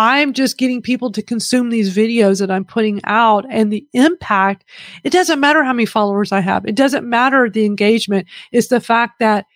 [0.00, 4.64] I'm just getting people to consume these videos that I'm putting out and the impact.
[5.02, 6.64] It doesn't matter how many followers I have.
[6.66, 8.28] It doesn't matter the engagement.
[8.52, 9.46] It's the fact that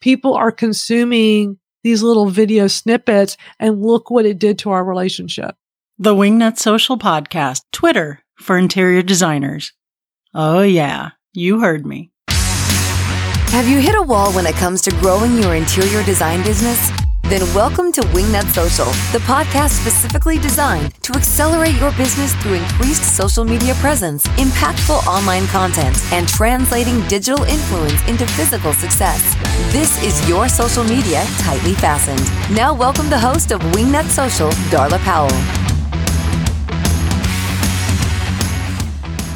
[0.00, 5.54] people are consuming these little video snippets and look what it did to our relationship.
[5.98, 9.72] The Wingnut Social Podcast, Twitter for interior designers.
[10.34, 12.10] Oh, yeah, you heard me.
[12.28, 16.90] Have you hit a wall when it comes to growing your interior design business?
[17.32, 23.16] Then welcome to Wingnut Social, the podcast specifically designed to accelerate your business through increased
[23.16, 29.34] social media presence, impactful online content, and translating digital influence into physical success.
[29.72, 32.20] This is your social media tightly fastened.
[32.54, 35.71] Now welcome the host of Wingnut Social, Darla Powell.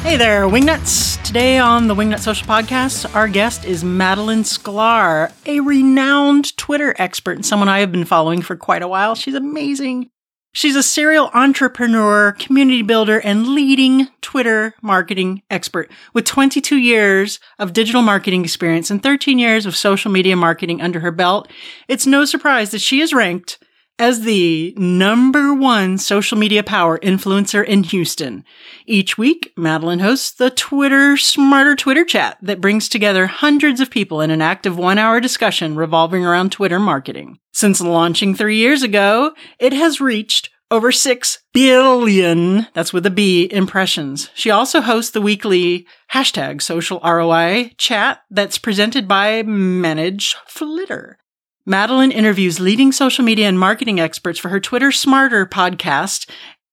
[0.07, 1.21] Hey there, Wingnuts.
[1.23, 7.33] Today on the Wingnut Social Podcast, our guest is Madalyn Sklar, a renowned Twitter expert
[7.33, 9.15] and someone I have been following for quite a while.
[9.15, 10.09] She's amazing.
[10.53, 17.73] She's a serial entrepreneur, community builder, and leading Twitter marketing expert with 22 years of
[17.73, 21.51] digital marketing experience and 13 years of social media marketing under her belt.
[21.89, 23.59] It's no surprise that she is ranked
[23.99, 28.43] as the number one social media power influencer in Houston.
[28.85, 34.21] Each week, Madalyn hosts the Twitter Smarter Twitter chat that brings together hundreds of people
[34.21, 37.39] in an active one hour discussion revolving around Twitter marketing.
[37.53, 43.47] Since launching three years ago, it has reached over 6 billion, that's with a B,
[43.51, 44.29] impressions.
[44.33, 51.17] She also hosts the weekly hashtag social ROI chat that's presented by Manage Flitter.
[51.67, 56.29] Madalyn interviews leading social media and marketing experts for her Twitter Smarter podcast,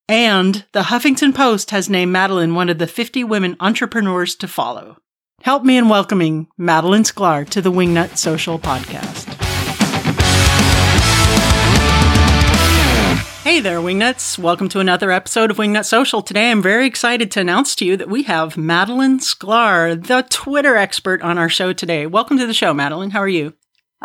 [0.08, 4.98] and the Huffington Post has named Madalyn one of the 50 women entrepreneurs to follow.
[5.42, 9.34] Help me in welcoming Madalyn Sklar to the Wingnut Social Podcast.
[13.42, 14.38] Hey there, Wingnuts.
[14.38, 16.22] Welcome to another episode of Wingnut Social.
[16.22, 20.76] Today I'm very excited to announce to you that we have Madalyn Sklar, the Twitter
[20.76, 22.06] expert, on our show today.
[22.06, 23.10] Welcome to the show, Madalyn.
[23.10, 23.54] How are you?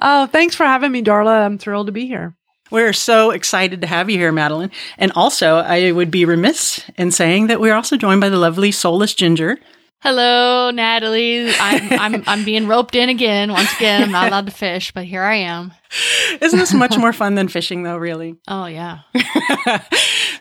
[0.01, 1.45] Oh, thanks for having me, Darla.
[1.45, 2.35] I'm thrilled to be here.
[2.71, 4.71] We're so excited to have you here, Madalyn.
[4.97, 8.71] And also, I would be remiss in saying that we're also joined by the lovely
[8.71, 9.57] Soulless Ginger.
[10.01, 11.49] Hello, Natalie.
[11.59, 13.51] I'm I'm I'm being roped in again.
[13.51, 15.73] Once again, I'm not allowed to fish, but here I am.
[16.41, 17.97] Isn't this much more fun than fishing, though?
[17.97, 18.37] Really?
[18.47, 18.99] Oh yeah.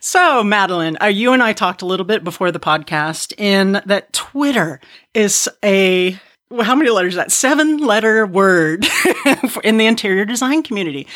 [0.00, 4.12] so, Madalyn, uh, you and I talked a little bit before the podcast in that
[4.12, 4.80] Twitter
[5.12, 6.20] is a
[6.62, 7.30] how many letters is that?
[7.30, 8.86] Seven letter word
[9.64, 11.06] in the interior design community.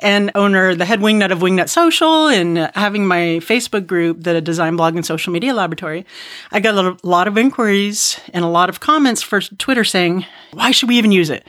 [0.00, 4.76] And owner, the head wingnut of Wingnut Social and having my Facebook group, the Design
[4.76, 6.04] Blog and Social Media Laboratory,
[6.50, 10.72] I got a lot of inquiries and a lot of comments for Twitter saying, why
[10.72, 11.46] should we even use it?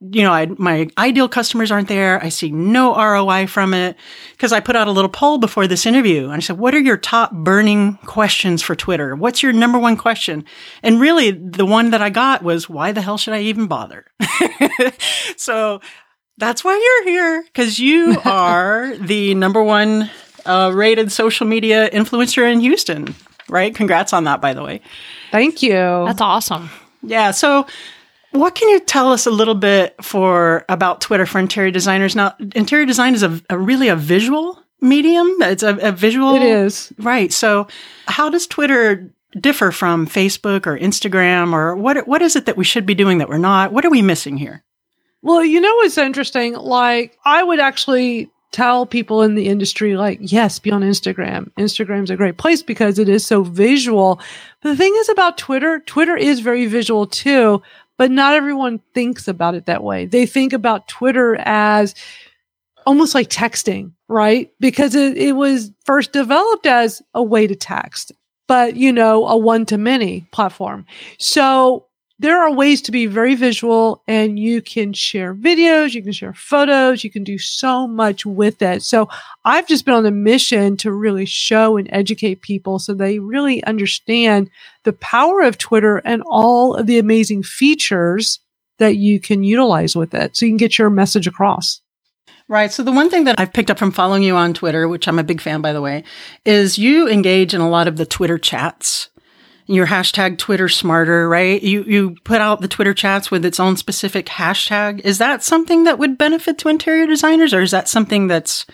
[0.00, 2.22] You know, I, my ideal customers aren't there.
[2.22, 3.96] I see no ROI from it
[4.32, 6.80] because I put out a little poll before this interview and I said, what are
[6.80, 9.16] your top burning questions for Twitter?
[9.16, 10.44] What's your number one question?
[10.82, 14.04] And really the one that I got was, why the hell should I even bother?
[15.36, 15.80] so
[16.36, 20.10] that's why you're here because you are the number one
[20.44, 23.14] uh, rated social media influencer in Houston,
[23.48, 23.74] right?
[23.74, 24.82] Congrats on that, by the way.
[25.32, 25.72] Thank you.
[25.72, 26.68] That's awesome.
[27.02, 27.30] Yeah.
[27.30, 27.66] So
[28.40, 32.16] what can you tell us a little bit for about Twitter for interior designers?
[32.16, 35.34] Now, interior design is a, a really a visual medium.
[35.40, 36.34] It's a, a visual.
[36.36, 37.32] It is right.
[37.32, 37.68] So,
[38.06, 42.06] how does Twitter differ from Facebook or Instagram, or what?
[42.06, 43.72] What is it that we should be doing that we're not?
[43.72, 44.62] What are we missing here?
[45.22, 46.54] Well, you know what's interesting?
[46.54, 51.50] Like, I would actually tell people in the industry, like, yes, be on Instagram.
[51.58, 54.20] Instagram's a great place because it is so visual.
[54.62, 57.60] But the thing is about Twitter, Twitter is very visual too,
[57.98, 60.06] but not everyone thinks about it that way.
[60.06, 61.94] They think about Twitter as
[62.86, 64.50] almost like texting, right?
[64.60, 68.12] Because it, it was first developed as a way to text,
[68.46, 70.86] but you know, a one to many platform.
[71.18, 71.85] So
[72.18, 76.32] there are ways to be very visual and you can share videos, you can share
[76.32, 78.82] photos, you can do so much with it.
[78.82, 79.08] So
[79.44, 83.62] I've just been on a mission to really show and educate people so they really
[83.64, 84.50] understand
[84.84, 88.40] the power of Twitter and all of the amazing features
[88.78, 91.80] that you can utilize with it so you can get your message across.
[92.48, 92.72] Right.
[92.72, 95.18] So the one thing that I've picked up from following you on Twitter, which I'm
[95.18, 96.04] a big fan by the way,
[96.44, 99.10] is you engage in a lot of the Twitter chats
[99.66, 101.62] your hashtag Twitter smarter, right?
[101.62, 105.00] You you put out the Twitter chats with its own specific hashtag.
[105.00, 108.66] Is that something that would benefit to interior designers, or is that something that's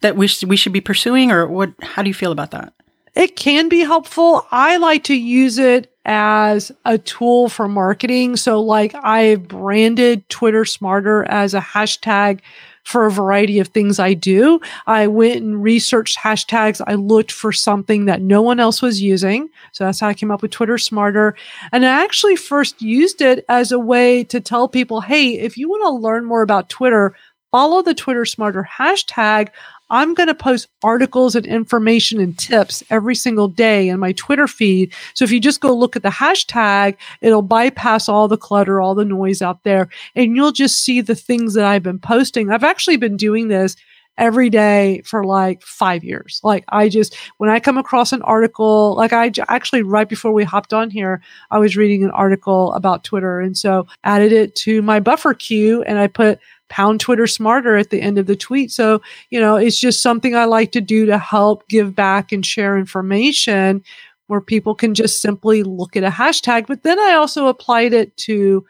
[0.00, 1.72] that we sh- we should be pursuing, or what?
[1.82, 2.72] How do you feel about that?
[3.14, 4.46] It can be helpful.
[4.50, 8.36] I like to use it as a tool for marketing.
[8.36, 12.40] So, like, I branded Twitter smarter as a hashtag
[12.84, 14.60] for a variety of things I do.
[14.86, 16.80] I went and researched hashtags.
[16.86, 19.48] I looked for something that no one else was using.
[19.72, 21.36] So that's how I came up with Twitter Smarter.
[21.70, 25.68] And I actually first used it as a way to tell people, hey, if you
[25.68, 27.14] want to learn more about Twitter,
[27.50, 29.48] follow the Twitter Smarter hashtag.
[29.92, 34.48] I'm going to post articles and information and tips every single day in my Twitter
[34.48, 34.92] feed.
[35.12, 38.94] So if you just go look at the hashtag, it'll bypass all the clutter, all
[38.94, 42.50] the noise out there, and you'll just see the things that I've been posting.
[42.50, 43.76] I've actually been doing this
[44.18, 46.40] every day for like five years.
[46.42, 50.32] Like I just, when I come across an article, like I j- actually, right before
[50.32, 53.40] we hopped on here, I was reading an article about Twitter.
[53.40, 56.38] And so added it to my buffer queue and I put
[56.72, 58.72] pound Twitter smarter at the end of the tweet.
[58.72, 62.44] So, you know, it's just something I like to do to help give back and
[62.44, 63.84] share information
[64.26, 66.66] where people can just simply look at a hashtag.
[66.66, 68.64] But then I also applied it to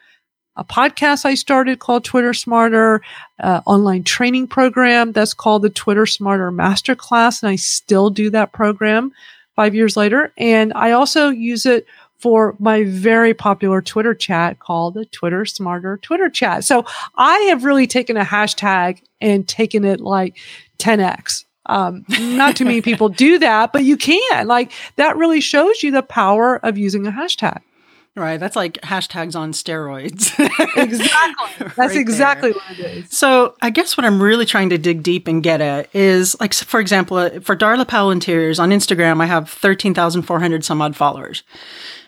[0.57, 3.03] a podcast I started called Twitter Smarter,
[3.41, 7.41] uh, online training program that's called the Twitter Smarter Masterclass.
[7.41, 9.13] And I still do that program
[9.55, 10.33] five years later.
[10.37, 11.87] And I also use it
[12.23, 16.65] for my very popular Twitter chat called the Twitter Smarter Twitter chat.
[16.65, 16.87] So
[17.17, 20.39] I have really taken a hashtag and taken it like
[20.79, 21.45] 10x.
[21.67, 24.47] Um, not too many people do that, but you can.
[24.47, 27.61] Like that really shows you the power of using a hashtag.
[28.15, 28.39] Right.
[28.39, 30.39] That's like hashtags on steroids.
[30.77, 31.67] exactly.
[31.77, 32.61] That's right exactly there.
[32.61, 33.11] what it is.
[33.11, 36.53] So I guess what I'm really trying to dig deep and get at is like,
[36.53, 41.43] for example, uh, for Darla Powell Interiors on Instagram, I have 13,400 some odd followers.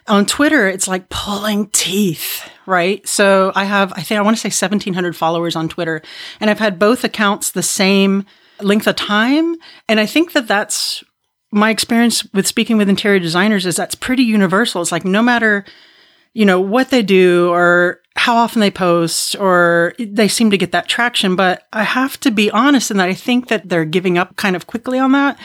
[0.06, 3.06] On Twitter, it's like pulling teeth, right?
[3.08, 6.02] So I have, I think I want to say 1700 followers on Twitter
[6.40, 8.26] and I've had both accounts the same
[8.60, 9.56] length of time.
[9.88, 11.02] And I think that that's
[11.50, 14.82] my experience with speaking with interior designers is that's pretty universal.
[14.82, 15.64] It's like no matter,
[16.34, 20.72] you know, what they do or how often they post or they seem to get
[20.72, 21.36] that traction.
[21.36, 24.54] But I have to be honest in that I think that they're giving up kind
[24.54, 25.38] of quickly on that.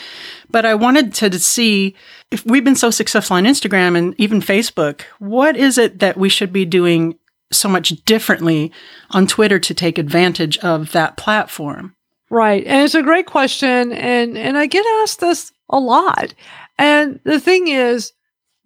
[0.49, 1.95] But I wanted to, to see
[2.31, 6.29] if we've been so successful on Instagram and even Facebook, what is it that we
[6.29, 7.17] should be doing
[7.51, 8.71] so much differently
[9.11, 11.95] on Twitter to take advantage of that platform?
[12.29, 12.63] Right.
[12.65, 13.91] And it's a great question.
[13.91, 16.35] And, and I get asked this a lot.
[16.77, 18.13] And the thing is,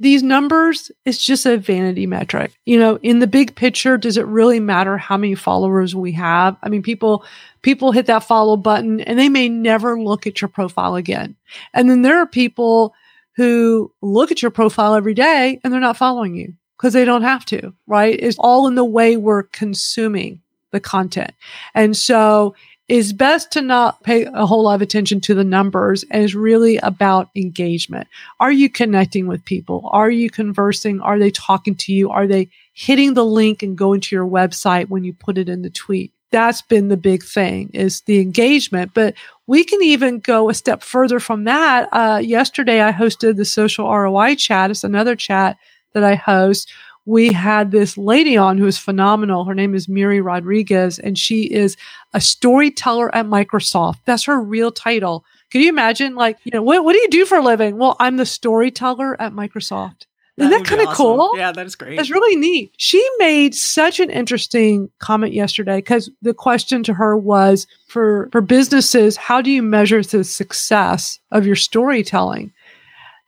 [0.04, 2.54] these numbers, it's just a vanity metric.
[2.66, 6.56] You know, in the big picture, does it really matter how many followers we have?
[6.62, 7.26] I mean, people,
[7.64, 11.36] people hit that follow button and they may never look at your profile again.
[11.74, 12.94] And then there are people
[13.36, 17.24] who look at your profile every day and they're not following you because they don't
[17.24, 18.18] have to, right?
[18.20, 20.42] It's all in the way we're consuming
[20.72, 21.32] the content.
[21.74, 22.56] And so
[22.90, 26.34] it's best to not pay a whole lot of attention to the numbers and it's
[26.34, 28.08] really about engagement.
[28.40, 29.90] Are you connecting with people?
[29.94, 31.00] Are you conversing?
[31.00, 32.10] Are they talking to you?
[32.10, 35.62] Are they hitting the link and going to your website when you put it in
[35.62, 36.12] the tweet?
[36.32, 38.92] That's been the big thing is the engagement.
[38.94, 39.14] But
[39.48, 41.88] we can even go a step further from that.
[41.92, 44.72] Uh, yesterday, I hosted the social ROI chat.
[44.72, 45.58] It's another chat
[45.94, 46.72] that I host.
[47.06, 49.44] We had this lady on who is phenomenal.
[49.44, 51.76] Her name is Miri Rodriguez, and she is
[52.14, 54.00] a storyteller at Microsoft.
[54.06, 55.26] That's her real title.
[55.52, 56.16] Can you imagine?
[56.16, 57.78] Like, you know, what, what do you do for a living?
[57.78, 60.06] Well, I'm the storyteller at Microsoft.
[60.38, 60.98] Isn't that, that kind of awesome.
[60.98, 61.32] cool?
[61.36, 61.96] Yeah, that is great.
[61.96, 62.74] That's really neat.
[62.78, 68.42] She made such an interesting comment yesterday because the question to her was for, for
[68.42, 72.52] businesses, how do you measure the success of your storytelling?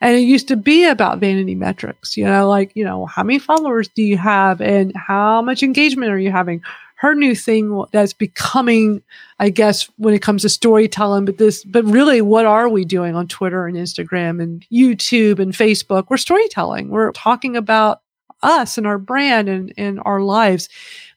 [0.01, 3.39] And it used to be about vanity metrics, you know, like, you know, how many
[3.39, 6.61] followers do you have and how much engagement are you having?
[6.97, 9.03] her new thing that's becoming,
[9.39, 13.15] I guess, when it comes to storytelling, but this, but really, what are we doing
[13.15, 16.05] on Twitter and Instagram and YouTube and Facebook?
[16.09, 16.89] We're storytelling.
[16.89, 18.01] We're talking about
[18.41, 20.69] us and our brand and, and our lives.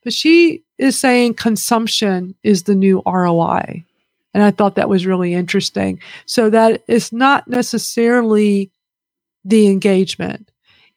[0.03, 3.85] But she is saying consumption is the new ROI.
[4.35, 6.01] And I thought that was really interesting.
[6.27, 8.71] So that it's not necessarily
[9.45, 10.51] the engagement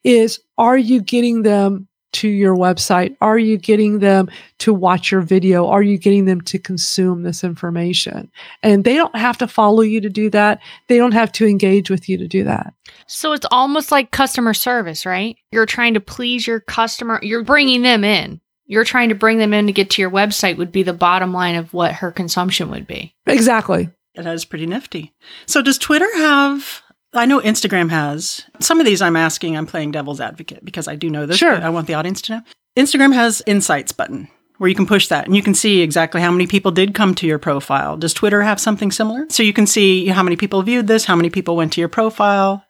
[0.04, 3.16] is are you getting them to your website?
[3.20, 5.66] Are you getting them to watch your video?
[5.66, 8.30] Are you getting them to consume this information?
[8.62, 10.60] And they don't have to follow you to do that.
[10.88, 12.74] They don't have to engage with you to do that.
[13.06, 15.36] So it's almost like customer service, right?
[15.52, 17.18] You're trying to please your customer.
[17.22, 18.41] You're bringing them in.
[18.72, 21.34] You're trying to bring them in to get to your website would be the bottom
[21.34, 23.14] line of what her consumption would be.
[23.26, 23.90] Exactly.
[24.14, 25.12] That is pretty nifty.
[25.44, 26.80] So does Twitter have
[27.12, 29.02] I know Instagram has some of these.
[29.02, 29.58] I'm asking.
[29.58, 31.36] I'm playing devil's advocate because I do know this.
[31.36, 31.54] Sure.
[31.54, 32.42] I want the audience to know.
[32.74, 36.30] Instagram has insights button where you can push that and you can see exactly how
[36.30, 37.98] many people did come to your profile.
[37.98, 39.26] Does Twitter have something similar?
[39.28, 41.90] So you can see how many people viewed this, how many people went to your
[41.90, 42.64] profile.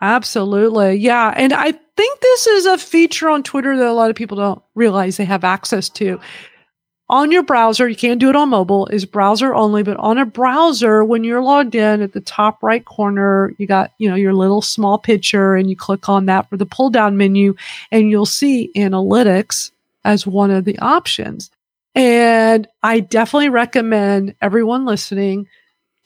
[0.00, 0.96] Absolutely.
[0.96, 1.32] Yeah.
[1.36, 4.62] And I think this is a feature on Twitter that a lot of people don't
[4.74, 6.20] realize they have access to.
[7.08, 10.26] on your browser, you can't do it on mobile, is browser only, but on a
[10.26, 14.34] browser, when you're logged in at the top right corner, you got, you know, your
[14.34, 17.54] little small picture and you click on that for the pull down menu
[17.92, 19.70] and you'll see analytics
[20.04, 21.50] as one of the options.
[21.94, 25.46] And I definitely recommend everyone listening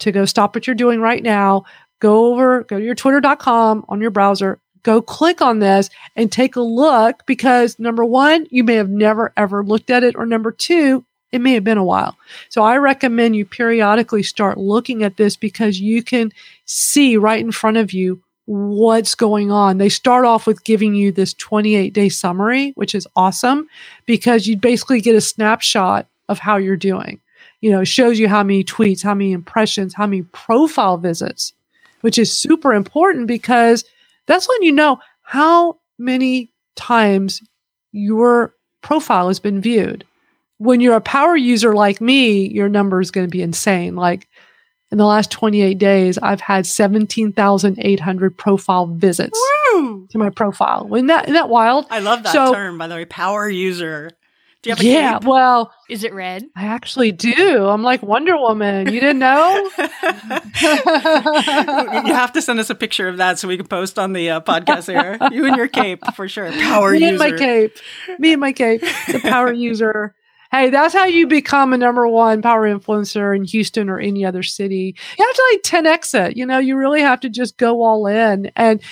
[0.00, 1.64] to go stop what you're doing right now,
[2.00, 6.56] go over, go to your twitter.com on your browser, go click on this and take
[6.56, 10.50] a look because number one, you may have never ever looked at it, or number
[10.50, 12.16] two, it may have been a while.
[12.48, 16.32] So I recommend you periodically start looking at this because you can
[16.64, 19.78] see right in front of you what's going on.
[19.78, 23.68] They start off with giving you this 28 day summary, which is awesome
[24.06, 27.20] because you basically get a snapshot of how you're doing.
[27.60, 31.52] You know, it shows you how many tweets, how many impressions, how many profile visits,
[32.00, 33.84] which is super important because
[34.26, 37.42] that's when you know how many times
[37.92, 40.04] your profile has been viewed.
[40.58, 43.96] When you're a power user like me, your number is going to be insane.
[43.96, 44.28] Like
[44.90, 49.38] in the last 28 days, I've had 17,800 profile visits
[49.74, 50.06] Woo!
[50.10, 50.88] to my profile.
[50.94, 51.86] Isn't that, isn't that wild?
[51.90, 53.04] I love that So- term, by the way.
[53.04, 54.10] Power user.
[54.62, 55.24] Do you have a yeah, cape?
[55.26, 56.44] well, Is it red?
[56.54, 57.66] I actually do.
[57.66, 58.92] I'm like Wonder Woman.
[58.92, 59.70] You didn't know?
[59.78, 59.86] you
[62.14, 64.40] have to send us a picture of that so we can post on the uh,
[64.40, 65.16] podcast here.
[65.32, 66.50] You and your cape for sure.
[66.52, 67.08] Power Me user.
[67.08, 67.76] and my cape.
[68.18, 68.82] Me and my cape.
[69.10, 70.14] The power user.
[70.50, 74.42] Hey, that's how you become a number one power influencer in Houston or any other
[74.42, 74.96] city.
[75.18, 76.36] You have to like 10x it.
[76.36, 78.50] You know, you really have to just go all in.
[78.56, 78.82] And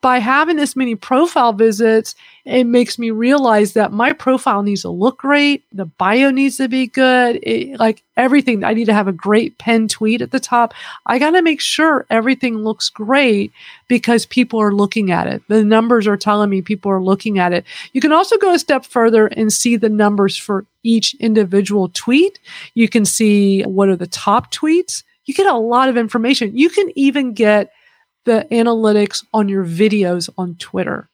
[0.00, 4.90] by having this many profile visits, it makes me realize that my profile needs to
[4.90, 5.64] look great.
[5.72, 7.40] The bio needs to be good.
[7.42, 10.74] It, like everything, I need to have a great pen tweet at the top.
[11.06, 13.52] I got to make sure everything looks great
[13.88, 15.42] because people are looking at it.
[15.48, 17.64] The numbers are telling me people are looking at it.
[17.92, 22.38] You can also go a step further and see the numbers for each individual tweet.
[22.74, 25.02] You can see what are the top tweets.
[25.24, 26.56] You get a lot of information.
[26.56, 27.72] You can even get
[28.26, 31.08] the analytics on your videos on Twitter.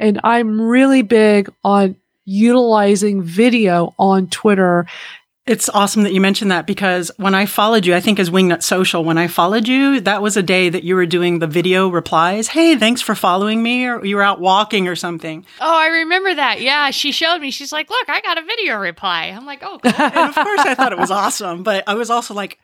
[0.00, 4.86] And I'm really big on utilizing video on Twitter.
[5.46, 8.64] It's awesome that you mentioned that because when I followed you, I think as Wingnut
[8.64, 11.88] Social, when I followed you, that was a day that you were doing the video
[11.88, 12.48] replies.
[12.48, 15.46] Hey, thanks for following me, or you were out walking or something.
[15.60, 16.60] Oh, I remember that.
[16.60, 17.52] Yeah, she showed me.
[17.52, 20.60] She's like, "Look, I got a video reply." I'm like, "Oh, cool." And of course,
[20.60, 22.58] I thought it was awesome, but I was also like,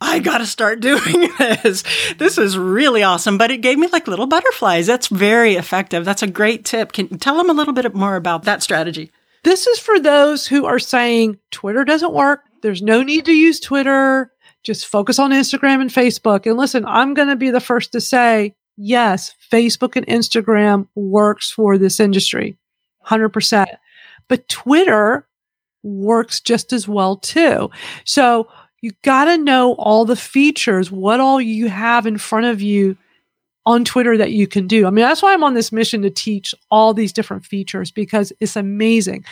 [0.00, 1.02] I gotta start doing
[1.38, 1.82] this.
[2.18, 3.38] This is really awesome.
[3.38, 4.86] But it gave me like little butterflies.
[4.86, 6.04] That's very effective.
[6.04, 6.92] That's a great tip.
[6.92, 9.10] Can tell them a little bit more about that strategy?
[9.44, 12.42] This is for those who are saying Twitter doesn't work.
[12.62, 14.32] There's no need to use Twitter.
[14.62, 16.46] Just focus on Instagram and Facebook.
[16.46, 21.50] And listen, I'm going to be the first to say, yes, Facebook and Instagram works
[21.50, 22.58] for this industry
[23.06, 23.66] 100%.
[24.28, 25.26] But Twitter
[25.82, 27.70] works just as well too.
[28.04, 28.48] So
[28.80, 32.96] you got to know all the features, what all you have in front of you
[33.66, 34.86] on Twitter that you can do.
[34.86, 38.32] I mean, that's why I'm on this mission to teach all these different features because
[38.40, 39.24] it's amazing.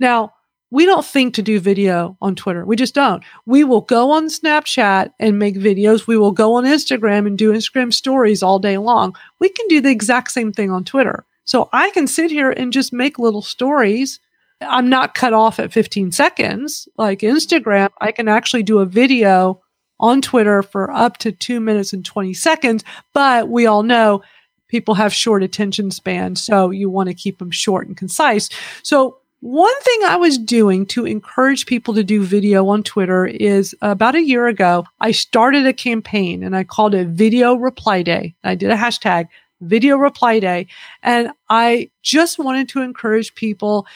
[0.00, 0.32] Now,
[0.72, 2.64] we don't think to do video on Twitter.
[2.64, 3.22] We just don't.
[3.46, 6.08] We will go on Snapchat and make videos.
[6.08, 9.14] We will go on Instagram and do Instagram stories all day long.
[9.38, 11.24] We can do the exact same thing on Twitter.
[11.44, 14.18] So I can sit here and just make little stories.
[14.68, 17.90] I'm not cut off at 15 seconds like Instagram.
[18.00, 19.60] I can actually do a video
[20.00, 22.84] on Twitter for up to two minutes and 20 seconds.
[23.12, 24.22] But we all know
[24.68, 26.40] people have short attention spans.
[26.42, 28.48] So you want to keep them short and concise.
[28.82, 33.74] So one thing I was doing to encourage people to do video on Twitter is
[33.82, 38.34] about a year ago, I started a campaign and I called it Video Reply Day.
[38.42, 39.28] I did a hashtag
[39.60, 40.66] Video Reply Day.
[41.02, 43.86] And I just wanted to encourage people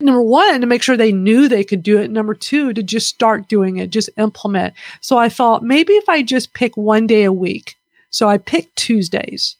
[0.00, 2.10] number one, to make sure they knew they could do it.
[2.10, 4.74] Number two, to just start doing it, just implement.
[5.00, 7.76] So I thought maybe if I just pick one day a week.
[8.10, 9.56] So I picked Tuesdays.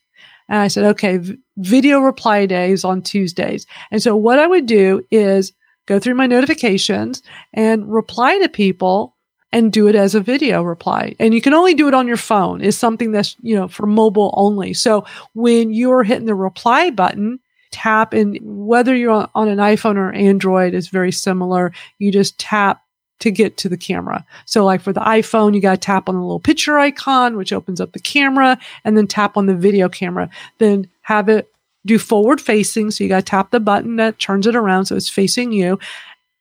[0.48, 3.66] And I said, okay, v- video reply days on Tuesdays.
[3.90, 5.52] And so what I would do is
[5.86, 9.16] go through my notifications and reply to people
[9.52, 11.16] and do it as a video reply.
[11.18, 12.62] And you can only do it on your phone.
[12.62, 14.74] It's something that's, you know, for mobile only.
[14.74, 17.40] So when you're hitting the reply button,
[17.76, 21.72] tap and whether you're on, an iPhone or Android is very similar.
[21.98, 22.82] You just tap
[23.18, 24.24] to get to the camera.
[24.46, 27.52] So like for the iPhone, you got to tap on the little picture icon, which
[27.52, 30.30] opens up the camera and then tap on the video camera.
[30.58, 31.52] Then have it
[31.84, 32.90] do forward facing.
[32.90, 34.86] So you got to tap the button that turns it around.
[34.86, 35.78] So it's facing you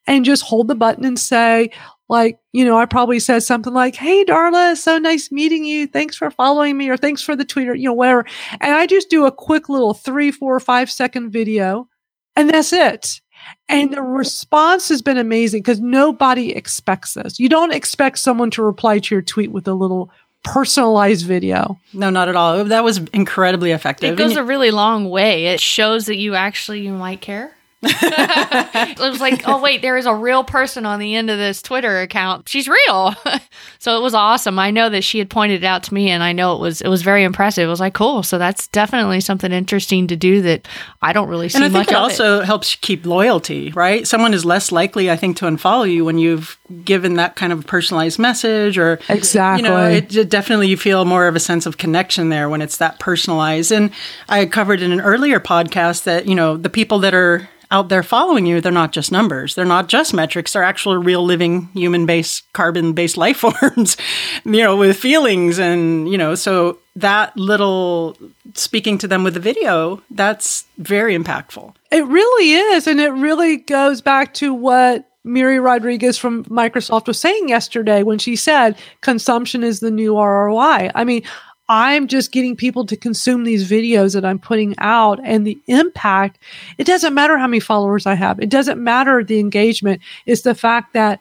[0.08, 1.72] and just hold the button and say,
[2.08, 5.88] like, you know, I probably said something like, Hey, Darla, so nice meeting you.
[5.88, 8.26] Thanks for following me or thanks for the tweet or, you know, whatever.
[8.60, 11.88] And I just do a quick little three, four, five second video
[12.36, 13.22] and that's it.
[13.68, 17.40] And the response has been amazing because nobody expects this.
[17.40, 20.12] You don't expect someone to reply to your tweet with a little
[20.44, 21.80] personalized video.
[21.94, 22.64] No, not at all.
[22.66, 24.14] That was incredibly effective.
[24.14, 25.48] It goes a really long way.
[25.48, 27.55] It shows that you actually you might care.
[27.84, 31.62] it was like, oh wait, there is a real person on the end of this
[31.62, 32.50] Twitter account.
[32.50, 33.14] She's real.
[33.80, 34.58] so it was awesome.
[34.58, 36.82] I know that she had pointed it out to me and I know it was
[36.82, 37.68] it was very impressive.
[37.68, 38.24] It was like, cool.
[38.24, 40.68] So that's definitely something interesting to do that
[41.02, 44.08] I don't really see and I think much it of also helps keep loyalty, right?
[44.08, 47.68] Someone is less likely, I think, to unfollow you when you've given that kind of
[47.68, 49.64] personalized message or Exactly.
[49.64, 52.62] you know, it, it definitely you feel more of a sense of connection there when
[52.62, 53.72] it's that personalized.
[53.72, 53.92] And
[54.28, 58.04] I covered in an earlier podcast that, you know, the people that are out there
[58.04, 59.56] following you, they're not just numbers.
[59.56, 60.54] They're not just metrics.
[60.54, 63.98] They're actual real living human based, carbon based life forms,
[64.44, 65.60] you know, with feelings.
[65.60, 68.18] And, you know, so that little
[68.54, 71.74] speaking to them with the video, that's very impactful.
[71.92, 72.88] It really is.
[72.88, 78.20] And it really goes back to what Miri Rodriguez from Microsoft was saying yesterday when
[78.20, 80.92] she said consumption is the new ROI.
[80.94, 81.24] I mean,
[81.68, 86.38] I'm just getting people to consume these videos that I'm putting out and the impact.
[86.78, 88.40] It doesn't matter how many followers I have.
[88.40, 90.02] It doesn't matter the engagement.
[90.26, 91.20] It's the fact that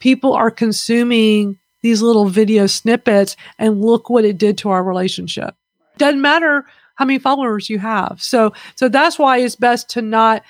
[0.00, 5.54] people are consuming these little video snippets and look what it did to our relationship.
[5.98, 8.22] Doesn't matter how many followers you have.
[8.22, 10.42] So, so that's why it's best to not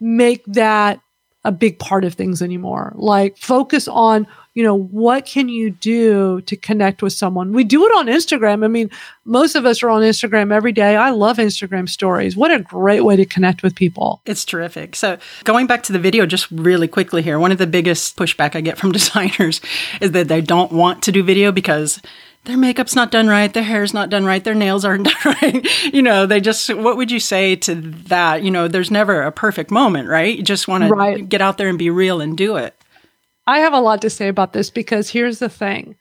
[0.00, 1.00] make that
[1.44, 2.92] a big part of things anymore.
[2.94, 7.52] Like focus on, you know, what can you do to connect with someone?
[7.52, 8.64] We do it on Instagram.
[8.64, 8.90] I mean,
[9.24, 10.94] most of us are on Instagram every day.
[10.94, 12.36] I love Instagram stories.
[12.36, 14.20] What a great way to connect with people.
[14.24, 14.94] It's terrific.
[14.94, 18.54] So, going back to the video just really quickly here, one of the biggest pushback
[18.54, 19.60] I get from designers
[20.00, 22.00] is that they don't want to do video because
[22.44, 25.92] their makeup's not done right, their hair's not done right, their nails aren't done right.
[25.94, 28.42] You know, they just, what would you say to that?
[28.42, 30.36] You know, there's never a perfect moment, right?
[30.36, 31.16] You just want Right.
[31.18, 32.74] to get out there and be real and do it.
[33.46, 35.96] I have a lot to say about this because here's the thing.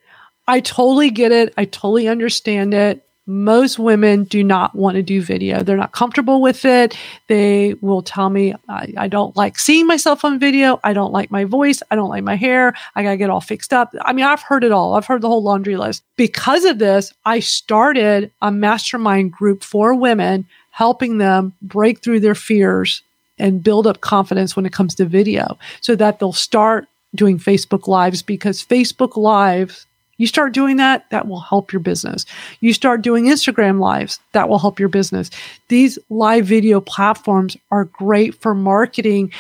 [0.48, 1.54] I totally get it.
[1.58, 3.06] I totally understand it.
[3.32, 5.64] Most women do not want to do video.
[5.64, 6.98] They're not comfortable with it.
[7.28, 10.82] They will tell me, I, I don't like seeing myself on video.
[10.84, 11.82] I don't like my voice.
[11.90, 12.74] I don't like my hair.
[12.94, 13.96] I got to get all fixed up.
[14.02, 14.96] I mean, I've heard it all.
[14.96, 16.04] I've heard the whole laundry list.
[16.18, 22.36] Because of this, I started a mastermind group for women, helping them break through their
[22.36, 23.02] fears
[23.40, 27.88] and build up confidence when it comes to video so that they'll start doing Facebook
[27.88, 29.86] Lives because Facebook Lives,
[30.22, 32.28] you start doing that, that will help your business.
[32.60, 35.32] You start doing Instagram Lives, that will help your business.
[35.68, 39.32] These live video platforms are great for marketing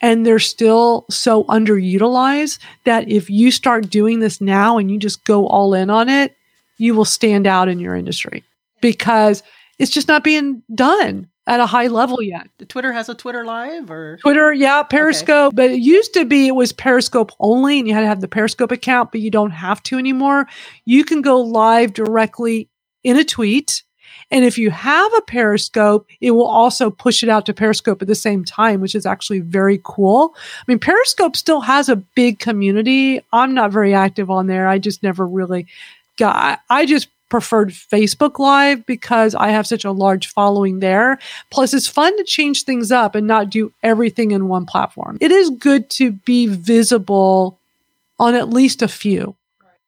[0.00, 5.22] and they're still so underutilized that if you start doing this now and you just
[5.24, 6.34] go all in on it,
[6.78, 8.42] you will stand out in your industry
[8.80, 9.42] because
[9.78, 12.48] it's just not being done at a high level yet.
[12.68, 16.54] Twitter has a Twitter live or Twitter, yeah, Periscope, but it used to be it
[16.54, 19.82] was Periscope only and you had to have the Periscope account, but you don't have
[19.82, 20.46] to anymore.
[20.84, 22.68] You can go live directly
[23.02, 23.82] in a tweet.
[24.30, 28.06] And if you have a Periscope, it will also push it out to Periscope at
[28.06, 30.36] the same time, which is actually very cool.
[30.36, 33.22] I mean, Periscope still has a big community.
[33.32, 34.68] I'm not very active on there.
[34.68, 35.66] I just never really
[36.16, 41.18] got, I just preferred Facebook Live because I have such a large following there.
[41.50, 45.16] Plus, it's fun to change things up and not do everything in one platform.
[45.20, 47.58] It is good to be visible
[48.18, 49.34] on at least a few,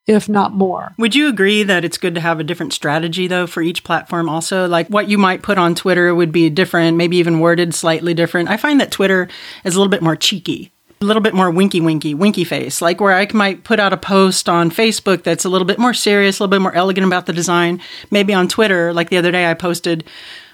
[0.07, 0.93] if not more.
[0.97, 4.27] Would you agree that it's good to have a different strategy though for each platform
[4.27, 4.67] also?
[4.67, 8.49] Like what you might put on Twitter would be different, maybe even worded slightly different.
[8.49, 9.29] I find that Twitter
[9.63, 10.72] is a little bit more cheeky.
[11.03, 13.97] A little bit more winky winky, winky face, like where I might put out a
[13.97, 17.25] post on Facebook that's a little bit more serious, a little bit more elegant about
[17.25, 17.81] the design.
[18.09, 20.05] Maybe on Twitter, like the other day, I posted,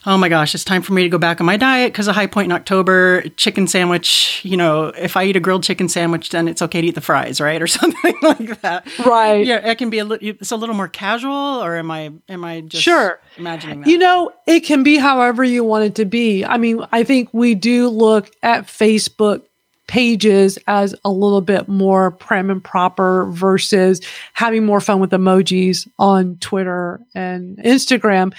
[0.06, 2.14] Oh my gosh, it's time for me to go back on my diet because a
[2.14, 3.22] High Point in October.
[3.36, 6.88] Chicken sandwich, you know, if I eat a grilled chicken sandwich, then it's okay to
[6.88, 7.62] eat the fries, right?
[7.62, 8.88] Or something like that.
[9.06, 9.46] Right.
[9.46, 10.28] Yeah, it can be a little.
[10.28, 11.32] It's a little more casual,
[11.64, 12.12] or am I?
[12.28, 13.20] Am I just Sure.
[13.38, 13.88] imagining that?
[13.90, 16.44] You know, it can be however you want it to be.
[16.44, 19.44] I mean, I think we do look at Facebook
[19.89, 23.99] pages as a little bit more prim and proper versus
[24.34, 28.32] having more fun with emojis on Twitter and Instagram.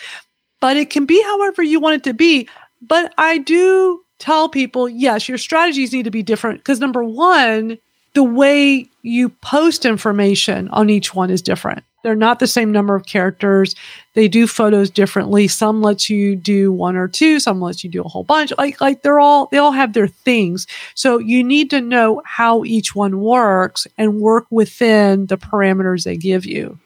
[0.60, 2.48] But it can be however you want it to be.
[2.80, 7.78] But I do tell people, yes, your strategies need to be different because number one,
[8.14, 11.82] the way you post information on each one is different.
[12.02, 13.74] They're not the same number of characters.
[14.14, 15.48] They do photos differently.
[15.48, 18.52] Some lets you do one or two, some lets you do a whole bunch.
[18.58, 20.66] Like like they're all they all have their things.
[20.94, 26.16] So you need to know how each one works and work within the parameters they
[26.16, 26.78] give you.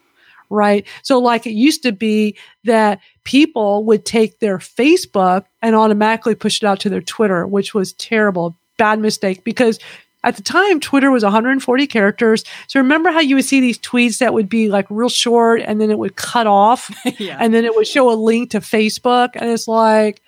[0.49, 0.85] Right?
[1.01, 6.61] So like it used to be that people would take their Facebook and automatically push
[6.61, 9.79] it out to their Twitter, which was terrible bad mistake because
[10.25, 12.43] at the time Twitter was 140 characters.
[12.67, 15.79] So remember how you would see these tweets that would be like real short and
[15.79, 17.37] then it would cut off yeah.
[17.39, 20.21] and then it would show a link to Facebook and it's like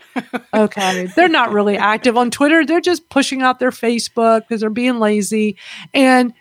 [0.53, 2.65] okay, they're not really active on Twitter.
[2.65, 5.57] They're just pushing out their Facebook because they're being lazy
[5.93, 6.33] and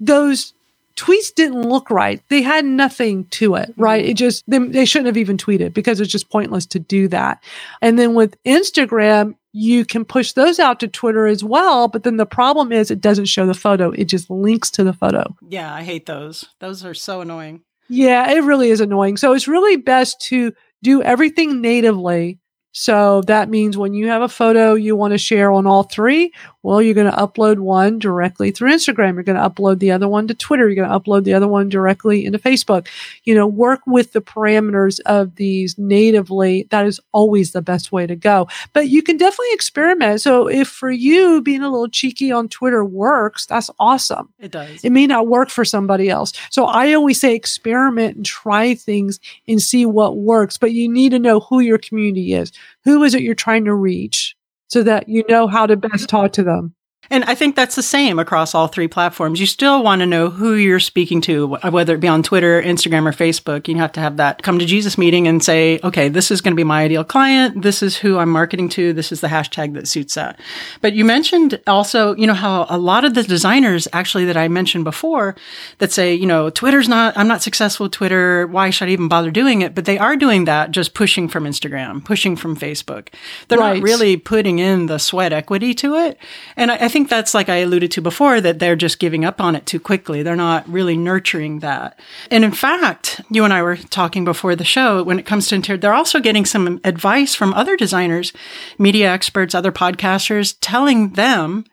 [0.00, 0.54] those
[0.96, 2.22] tweets didn't look right.
[2.28, 3.82] They had nothing to it, mm-hmm.
[3.82, 4.04] right?
[4.04, 7.42] It just, they, they shouldn't have even tweeted because it's just pointless to do that.
[7.80, 11.88] And then with Instagram, you can push those out to Twitter as well.
[11.88, 13.90] But then the problem is it doesn't show the photo.
[13.90, 15.36] It just links to the photo.
[15.48, 16.46] Yeah, I hate those.
[16.58, 17.62] Those are so annoying.
[17.88, 19.18] Yeah, it really is annoying.
[19.18, 22.40] So it's really best to do everything natively
[22.72, 26.32] so that means when you have a photo you want to share on all three,
[26.62, 29.14] well, you're going to upload one directly through Instagram.
[29.14, 30.68] You're going to upload the other one to Twitter.
[30.68, 32.86] You're going to upload the other one directly into Facebook.
[33.24, 36.68] You know, work with the parameters of these natively.
[36.70, 38.48] That is always the best way to go.
[38.72, 40.20] But you can definitely experiment.
[40.20, 44.32] So if for you being a little cheeky on Twitter works, that's awesome.
[44.38, 44.84] It does.
[44.84, 46.32] It may not work for somebody else.
[46.50, 51.10] So I always say experiment and try things and see what works, but you need
[51.10, 52.52] to know who your community is.
[52.84, 54.36] Who is it you're trying to reach
[54.68, 56.74] so that you know how to best talk to them?
[57.10, 59.38] And I think that's the same across all three platforms.
[59.38, 63.06] You still want to know who you're speaking to, whether it be on Twitter, Instagram,
[63.06, 63.68] or Facebook.
[63.68, 66.52] You have to have that come to Jesus meeting and say, okay, this is going
[66.52, 67.60] to be my ideal client.
[67.62, 68.94] This is who I'm marketing to.
[68.94, 70.40] This is the hashtag that suits that.
[70.80, 74.48] But you mentioned also, you know, how a lot of the designers actually that I
[74.48, 75.36] mentioned before
[75.78, 78.46] that say, you know, Twitter's not, I'm not successful with Twitter.
[78.46, 79.74] Why should I even bother doing it?
[79.74, 83.08] But they are doing that just pushing from Instagram, pushing from Facebook.
[83.48, 83.74] They're Right.
[83.76, 86.16] not really putting in the sweat equity to it.
[86.56, 89.40] And I, I think that's like I alluded to before that they're just giving up
[89.40, 90.22] on it too quickly.
[90.22, 91.98] They're not really nurturing that.
[92.30, 95.56] And in fact, you and I were talking before the show when it comes to
[95.56, 98.32] interior, they're also getting some advice from other designers,
[98.78, 101.64] media experts, other podcasters telling them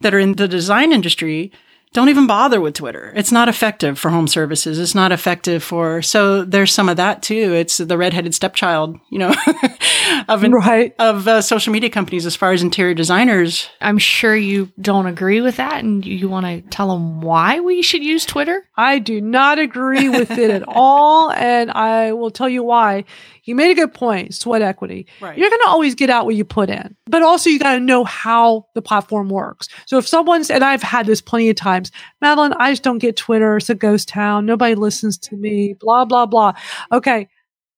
[0.00, 1.52] that are in the design industry
[1.92, 3.12] don't even bother with Twitter.
[3.14, 4.78] It's not effective for home services.
[4.78, 7.52] It's not effective for, so there's some of that too.
[7.54, 9.34] It's the redheaded stepchild, you know,
[10.28, 10.94] of, Right.
[10.98, 13.68] of uh, social media companies as far as interior designers.
[13.80, 17.82] I'm sure you don't agree with that and you want to tell them why we
[17.82, 18.66] should use Twitter.
[18.76, 21.30] I do not agree with it at all.
[21.30, 23.04] And I will tell you why.
[23.44, 25.06] You made a good point, sweat equity.
[25.20, 25.36] Right.
[25.36, 27.80] You're going to always get out what you put in, but also you got to
[27.80, 29.68] know how the platform works.
[29.86, 31.90] So if someone's, and I've had this plenty of times,
[32.22, 33.56] Madalyn, I just don't get Twitter.
[33.56, 34.46] It's a ghost town.
[34.46, 36.52] Nobody listens to me, blah, blah, blah.
[36.92, 37.28] Okay.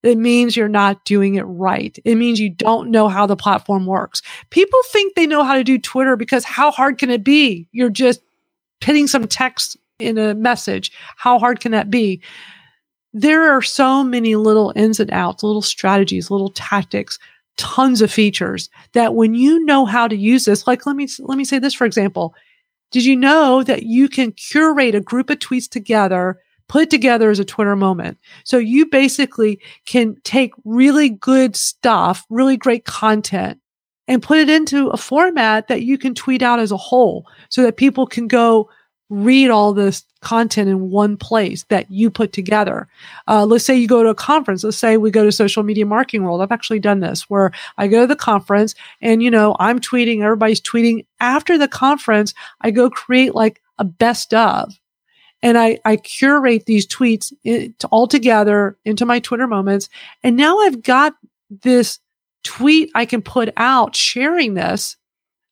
[0.03, 1.99] It means you're not doing it right.
[2.05, 4.21] It means you don't know how the platform works.
[4.51, 7.67] People think they know how to do Twitter because how hard can it be?
[7.73, 8.21] You're just
[8.83, 10.93] pitting some text in a message.
[11.17, 12.21] How hard can that be?
[13.15, 17.19] There are so many little ins and outs, little strategies, little tactics,
[17.57, 21.39] tons of features that when you know how to use this, like let me let
[21.39, 22.35] me say this for example.
[22.91, 27.31] Did you know that you can curate a group of tweets together, put it together
[27.31, 28.19] as a Twitter moment?
[28.45, 33.61] So you basically can take really good stuff, really great content,
[34.09, 37.63] and put it into a format that you can tweet out as a whole so
[37.63, 38.69] that people can go
[39.11, 42.89] read all this content in one place that you put together.
[43.29, 44.65] Uh, let's say you go to a conference.
[44.65, 46.41] Let's say we go to social media marketing world.
[46.41, 50.23] I've actually done this where I go to the conference and, you know, I'm tweeting,
[50.23, 51.05] everybody's tweeting.
[51.21, 54.73] After the conference, I go create like a best of
[55.43, 57.33] and I, I curate these tweets
[57.91, 59.91] all together into my Twitter moments.
[60.23, 61.15] And now I've got
[61.51, 61.99] this
[62.45, 64.97] tweet I can put out sharing this.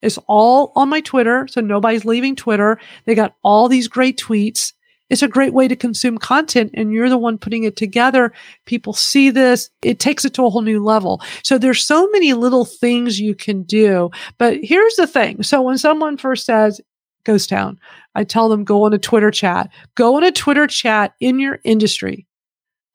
[0.02, 1.46] It's all on my Twitter.
[1.48, 2.78] So nobody's leaving Twitter.
[3.06, 4.72] They got all these great tweets.
[5.08, 8.32] It's a great way to consume content and you're the one putting it together.
[8.64, 9.68] People see this.
[9.82, 11.20] It takes it to a whole new level.
[11.42, 14.10] So there's so many little things you can do.
[14.38, 15.42] But here's the thing.
[15.42, 16.80] So when someone first says,
[17.24, 17.78] Ghost Town,
[18.14, 19.70] I tell them go on a Twitter chat.
[19.94, 22.26] Go on a Twitter chat in your industry.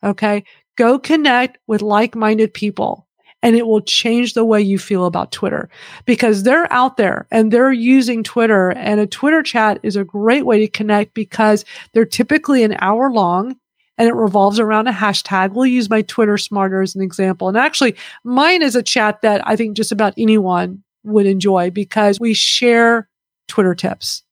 [0.04, 0.44] Okay.
[0.76, 3.07] Go connect with like-minded people
[3.44, 5.70] and it will change the way you feel about Twitter
[6.06, 10.46] because they're out there and they're using Twitter and a Twitter chat is a great
[10.46, 13.56] way to connect because they're typically an hour long
[13.98, 15.54] and it revolves around a hashtag.
[15.54, 17.48] We'll use my Twitter smarter as an example.
[17.48, 22.20] And actually mine is a chat that I think just about anyone would enjoy because
[22.20, 23.08] we share
[23.48, 24.24] Twitter tips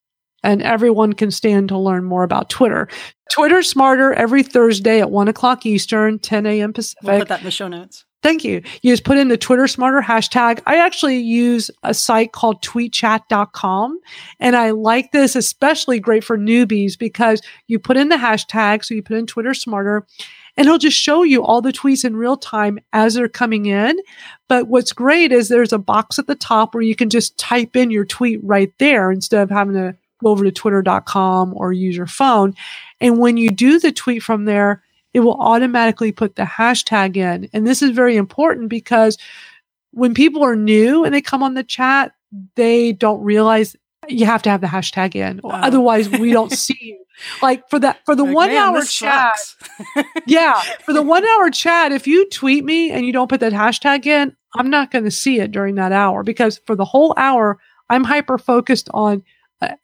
[0.43, 2.87] and everyone can stand to learn more about Twitter.
[3.31, 6.73] Twitter Smarter every Thursday at 1 o'clock Eastern, 10 a.m.
[6.73, 7.01] Pacific.
[7.03, 8.05] We'll put that in the show notes.
[8.25, 8.63] Thank you.
[8.81, 10.59] You just put in the Twitter Smarter hashtag.
[10.65, 13.99] I actually use a site called tweetchat.com.
[14.39, 18.83] And I like this, especially great for newbies because you put in the hashtag.
[18.83, 20.07] So you put in Twitter Smarter
[20.57, 23.95] and it'll just show you all the tweets in real time as they're coming in.
[24.47, 27.75] But what's great is there's a box at the top where you can just type
[27.75, 31.95] in your tweet right there instead of having to go over to twitter.com or use
[31.95, 32.55] your phone.
[32.99, 34.81] And when you do the tweet from there,
[35.15, 37.47] it will automatically put the hashtag in.
[37.53, 39.17] And this is very important because
[39.91, 42.11] when people are new and they come on the chat,
[42.55, 43.77] they don't realize
[44.09, 45.39] you have to have the hashtag in.
[45.45, 47.05] Otherwise, we don't see you.
[47.41, 49.37] Like for that, for the like, one hour chat.
[50.27, 50.59] yeah.
[50.83, 54.05] For the one hour chat, if you tweet me and you don't put that hashtag
[54.05, 57.57] in, I'm not going to see it during that hour because for the whole hour,
[57.89, 59.23] I'm hyper focused on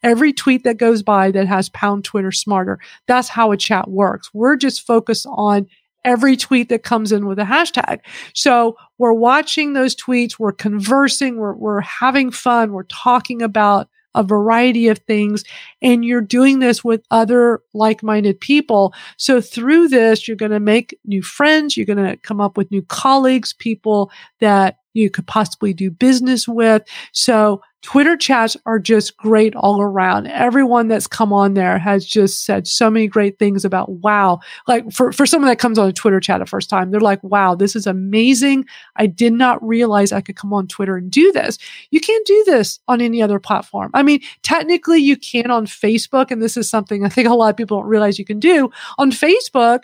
[0.02, 2.78] every tweet that goes by that has pound Twitter smarter.
[3.06, 4.30] That's how a chat works.
[4.32, 5.66] We're just focused on
[6.04, 8.00] every tweet that comes in with a hashtag.
[8.34, 10.38] So we're watching those tweets.
[10.38, 11.36] We're conversing.
[11.36, 12.72] We're, we're having fun.
[12.72, 15.42] We're talking about a variety of things.
[15.80, 18.92] And you're doing this with other like-minded people.
[19.16, 21.76] So through this, you're going to make new friends.
[21.76, 26.46] You're going to come up with new colleagues, people that you could possibly do business
[26.46, 26.82] with.
[27.12, 30.28] So Twitter chats are just great all around.
[30.28, 34.38] Everyone that's come on there has just said so many great things about wow.
[34.68, 37.22] Like for, for someone that comes on a Twitter chat the first time, they're like,
[37.24, 38.66] wow, this is amazing.
[38.96, 41.58] I did not realize I could come on Twitter and do this.
[41.90, 43.90] You can't do this on any other platform.
[43.94, 46.30] I mean, technically you can on Facebook.
[46.30, 48.70] And this is something I think a lot of people don't realize you can do
[48.96, 49.80] on Facebook.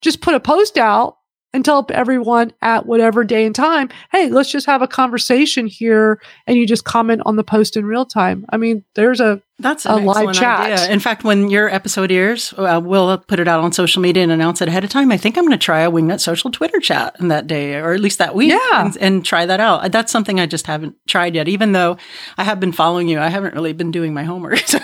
[0.00, 1.18] Just put a post out
[1.52, 6.20] and tell everyone at whatever day and time, hey, let's just have a conversation here
[6.46, 8.46] and you just comment on the post in real time.
[8.50, 10.60] I mean, there's a that's a live chat.
[10.72, 10.90] Idea.
[10.90, 14.32] In fact, when your episode airs, uh, we'll put it out on social media and
[14.32, 15.12] announce it ahead of time.
[15.12, 17.92] I think I'm going to try a Wingnut Social Twitter chat in that day, or
[17.92, 18.84] at least that week, yeah.
[18.86, 19.92] and, and, try that out.
[19.92, 21.48] That's something I just haven't tried yet.
[21.48, 21.96] Even though
[22.36, 24.62] I have been following you, I haven't really been doing my homework.
[24.72, 24.78] So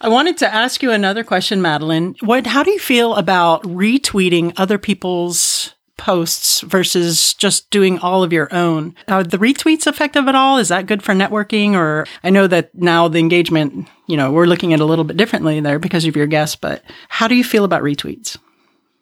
[0.00, 2.14] I wanted to ask you another question, Madalyn.
[2.22, 2.46] What?
[2.46, 8.52] How do you feel about retweeting other people's posts versus just doing all of your
[8.54, 8.94] own.
[9.06, 10.56] Are the retweets effective at all?
[10.56, 11.74] Is that good for networking?
[11.74, 15.18] Or I know that now the engagement, you know, we're looking at a little bit
[15.18, 18.38] differently there because of your guests, but how do you feel about retweets?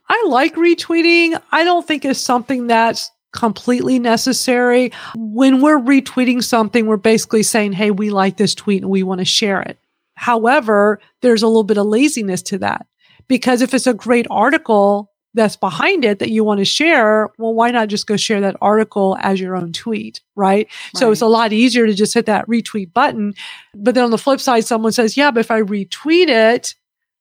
[0.09, 1.41] I like retweeting.
[1.53, 4.91] I don't think it's something that's completely necessary.
[5.15, 9.21] When we're retweeting something, we're basically saying, Hey, we like this tweet and we want
[9.21, 9.79] to share it.
[10.15, 12.87] However, there's a little bit of laziness to that
[13.29, 17.55] because if it's a great article, that's behind it that you want to share, well,
[17.55, 20.49] why not just go share that article as your own tweet, right?
[20.49, 20.69] right?
[20.97, 23.35] So it's a lot easier to just hit that retweet button.
[23.75, 26.75] But then on the flip side, someone says, yeah, but if I retweet it,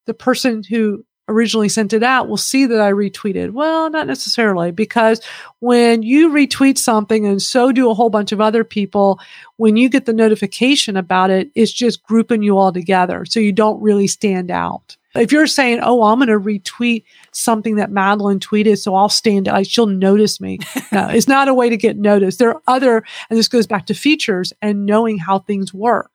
[0.05, 3.51] the person who originally sent it out will see that I retweeted.
[3.51, 5.21] Well, not necessarily because
[5.59, 9.19] when you retweet something and so do a whole bunch of other people,
[9.57, 13.25] when you get the notification about it, it's just grouping you all together.
[13.25, 14.95] So you don't really stand out.
[15.15, 17.03] If you're saying, "Oh, I'm going to retweet
[17.37, 20.59] something that Madalyn tweeted, so I'll stand out, she'll notice me,"
[20.91, 22.39] no, it's not a way to get noticed.
[22.39, 26.11] There are other, and this goes back to features and knowing how things work.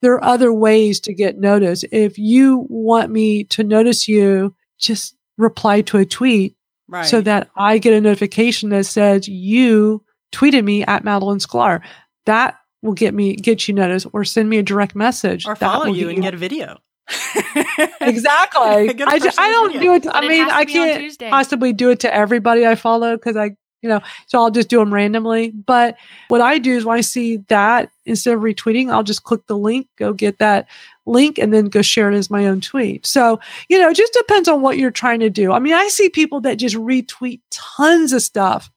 [0.00, 1.84] There are other ways to get noticed.
[1.92, 6.56] If you want me to notice you, just reply to a tweet
[6.88, 7.06] right.
[7.06, 11.82] so that I get a notification that says you tweeted me at Madalyn Sklar.
[12.26, 15.86] That will get me get you noticed, or send me a direct message, or follow
[15.86, 16.78] you and get a video
[18.00, 19.02] exactly.
[19.04, 20.04] I, just, I don't do it.
[20.04, 23.88] To, I mean, I can't possibly do it to everybody I follow because I, you
[23.88, 25.50] know, so I'll just do them randomly.
[25.50, 25.96] But
[26.28, 29.58] what I do is when I see that, instead of retweeting, I'll just click the
[29.58, 30.68] link, go get that
[31.04, 33.04] link, and then go share it as my own tweet.
[33.06, 35.52] So, you know, it just depends on what you're trying to do.
[35.52, 38.70] I mean, I see people that just retweet tons of stuff.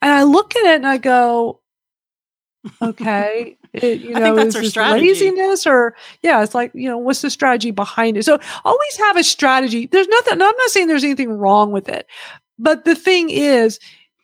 [0.00, 1.60] And I look at it and I go,
[2.82, 7.30] okay, it, you know, is this laziness or yeah, it's like, you know, what's the
[7.30, 8.24] strategy behind it?
[8.24, 9.86] So always have a strategy.
[9.86, 12.06] There's nothing, I'm not saying there's anything wrong with it,
[12.58, 13.78] but the thing is,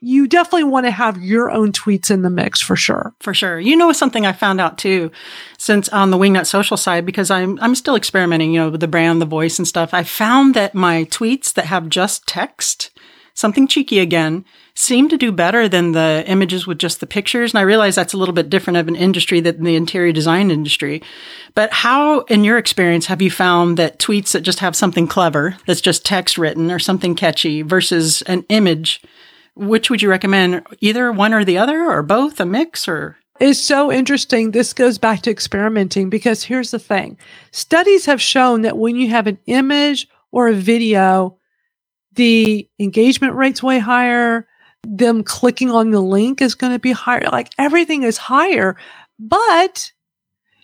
[0.04, 3.14] you definitely want to have your own tweets in the mix for sure.
[3.20, 3.60] For sure.
[3.60, 5.12] You know something I found out too,
[5.58, 8.88] since on the Wingnut social side, because I'm I'm still experimenting, you know, with the
[8.88, 9.94] brand, the voice and stuff.
[9.94, 12.90] I found that my tweets that have just text,
[13.34, 17.52] something cheeky again, seemed to do better than the images with just the pictures.
[17.52, 20.50] And I realize that's a little bit different of an industry than the interior design
[20.50, 21.02] industry.
[21.54, 25.56] But how, in your experience, have you found that tweets that just have something clever,
[25.66, 29.02] that's just text written or something catchy versus an image?
[29.54, 30.66] Which would you recommend?
[30.80, 33.18] Either one or the other, or both, a mix, or?
[33.40, 34.52] It's so interesting.
[34.52, 37.18] This goes back to experimenting because here's the thing
[37.50, 41.36] studies have shown that when you have an image or a video,
[42.14, 44.46] the engagement rate's way higher,
[44.84, 47.28] them clicking on the link is going to be higher.
[47.30, 48.76] Like everything is higher,
[49.18, 49.92] but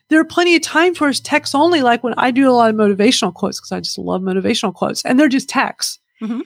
[0.08, 1.82] there are plenty of times where it's text only.
[1.82, 5.04] Like when I do a lot of motivational quotes, because I just love motivational quotes
[5.04, 6.00] and they're just text.
[6.20, 6.40] Mm-hmm.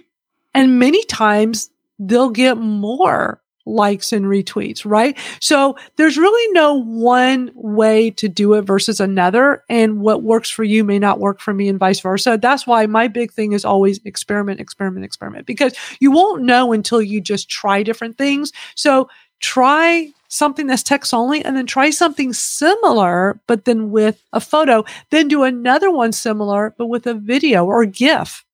[0.55, 5.17] And many times they'll get more likes and retweets, right?
[5.41, 9.65] So there's really no one way to do it versus another.
[9.69, 12.39] And what works for you may not work for me and vice versa.
[12.41, 17.03] That's why my big thing is always experiment, experiment, experiment, because you won't know until
[17.03, 18.53] you just try different things.
[18.75, 19.09] So
[19.41, 24.85] try something that's text only and then try something similar, but then with a photo,
[25.11, 28.45] then do another one similar, but with a video or GIF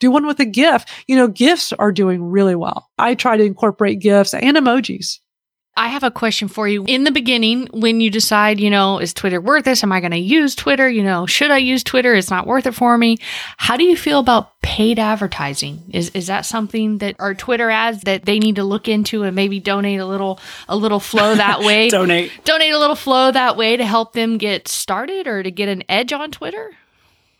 [0.00, 0.84] do one with a GIF.
[1.06, 2.90] You know, GIFs are doing really well.
[2.98, 5.18] I try to incorporate GIFs and emojis.
[5.76, 6.84] I have a question for you.
[6.86, 9.82] In the beginning, when you decide, you know, is Twitter worth this?
[9.82, 10.88] Am I going to use Twitter?
[10.88, 12.14] You know, should I use Twitter?
[12.14, 13.16] It's not worth it for me.
[13.56, 15.82] How do you feel about paid advertising?
[15.92, 19.34] Is is that something that are Twitter ads that they need to look into and
[19.34, 21.88] maybe donate a little a little flow that way?
[21.88, 25.68] donate donate a little flow that way to help them get started or to get
[25.68, 26.70] an edge on Twitter?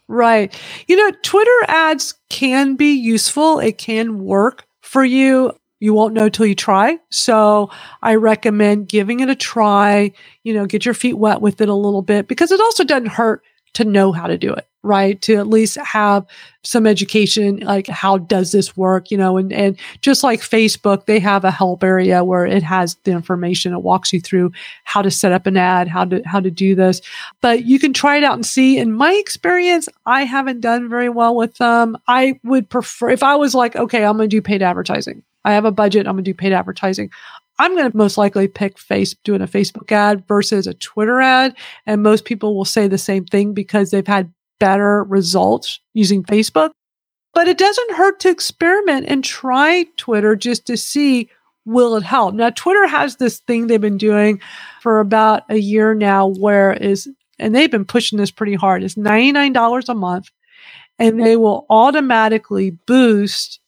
[0.09, 0.55] Right.
[0.87, 3.59] You know, Twitter ads can be useful.
[3.59, 5.53] It can work for you.
[5.81, 6.99] You won't know till you try.
[7.11, 7.71] So
[8.03, 10.13] I recommend giving it a try,
[10.43, 13.09] you know, get your feet wet with it a little bit because it also doesn't
[13.09, 13.43] hurt
[13.75, 15.21] to know how to do it right?
[15.23, 16.27] To at least have
[16.63, 21.19] some education, like how does this work, you know, and, and just like Facebook, they
[21.19, 23.73] have a help area where it has the information.
[23.73, 24.53] It walks you through
[24.85, 27.01] how to set up an ad, how to, how to do this,
[27.41, 28.77] but you can try it out and see.
[28.79, 31.97] In my experience, I haven't done very well with them.
[32.07, 35.23] I would prefer, if I was like, okay, I'm going to do paid advertising.
[35.47, 36.07] I have a budget.
[36.07, 37.11] I'm going to do paid advertising.
[37.59, 41.57] I'm going to most likely pick face doing a Facebook ad versus a Twitter ad.
[41.87, 46.71] And most people will say the same thing because they've had better results using Facebook.
[47.33, 51.29] But it doesn't hurt to experiment and try Twitter just to see
[51.65, 52.35] will it help.
[52.35, 54.41] Now, Twitter has this thing they've been doing
[54.83, 58.83] for about a year now where is, and they've been pushing this pretty hard.
[58.83, 60.31] It's $99 a month
[60.99, 63.61] and they will automatically boost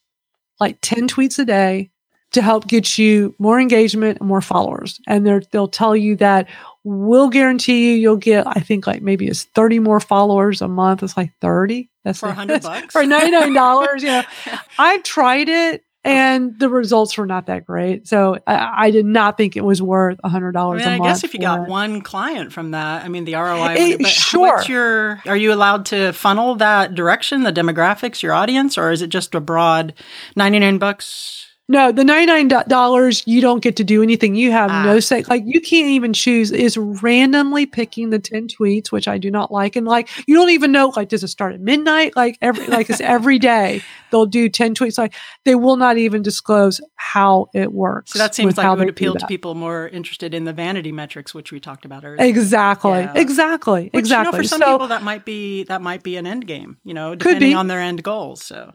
[0.59, 1.89] like 10 tweets a day
[2.31, 4.99] to help get you more engagement and more followers.
[5.07, 6.47] And they'll tell you that
[6.83, 11.03] we'll guarantee you you'll get, I think like maybe it's 30 more followers a month.
[11.03, 11.89] It's like 30.
[12.03, 12.93] That's for 100 bucks.
[12.93, 14.01] For $99.
[14.01, 14.23] you know,
[14.79, 18.07] I tried it and the results were not that great.
[18.07, 20.97] So I, I did not think it was worth a hundred dollars I, mean, a
[20.99, 21.09] month.
[21.09, 21.69] I guess if you got it.
[21.69, 23.75] one client from that, I mean, the ROI.
[23.77, 24.39] It, but sure.
[24.39, 25.21] What's your?
[25.25, 29.35] Are you allowed to funnel that direction, the demographics, your audience, or is it just
[29.35, 29.95] a broad
[30.37, 31.46] ninety nine bucks?
[31.69, 34.35] No, the $99, you don't get to do anything.
[34.35, 34.83] You have ah.
[34.85, 35.23] no say.
[35.23, 36.51] Like, you can't even choose.
[36.53, 39.75] Is randomly picking the 10 tweets, which I do not like.
[39.75, 42.15] And like, you don't even know, like, does it start at midnight?
[42.15, 44.97] Like, every, like it's every day they'll do 10 tweets.
[44.97, 48.11] Like, they will not even disclose how it works.
[48.11, 51.33] So that seems like it would appeal to people more interested in the vanity metrics,
[51.33, 52.23] which we talked about earlier.
[52.23, 52.91] Exactly.
[52.91, 53.13] Yeah.
[53.15, 53.89] Exactly.
[53.91, 54.27] Which, exactly.
[54.27, 56.77] You know, for some so, people, that might be, that might be an end game,
[56.85, 58.41] you know, depending on their end goals.
[58.41, 58.73] So,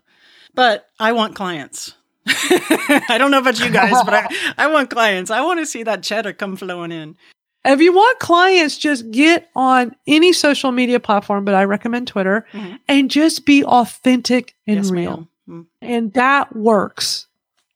[0.54, 1.94] but I want clients.
[3.08, 5.30] I don't know about you guys, but I, I want clients.
[5.30, 7.16] I want to see that cheddar come flowing in.
[7.64, 12.46] If you want clients, just get on any social media platform, but I recommend Twitter
[12.52, 12.76] mm-hmm.
[12.88, 15.28] and just be authentic and yes, real.
[15.48, 15.62] Mm-hmm.
[15.80, 17.26] And that works.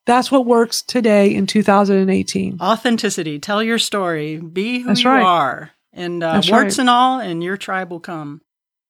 [0.04, 2.58] That's what works today in 2018.
[2.60, 3.38] Authenticity.
[3.38, 4.38] Tell your story.
[4.38, 5.22] Be who That's you right.
[5.22, 5.70] are.
[5.92, 6.78] And uh, warts right.
[6.78, 8.40] and all, and your tribe will come.